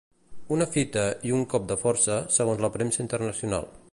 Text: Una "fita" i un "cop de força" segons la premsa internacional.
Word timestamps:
Una 0.55 0.65
"fita" 0.75 1.03
i 1.31 1.35
un 1.41 1.43
"cop 1.51 1.69
de 1.73 1.77
força" 1.83 2.17
segons 2.39 2.65
la 2.67 2.75
premsa 2.79 3.03
internacional. 3.07 3.73